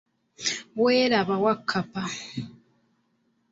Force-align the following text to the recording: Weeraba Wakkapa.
Weeraba 0.81 1.35
Wakkapa. 1.43 2.01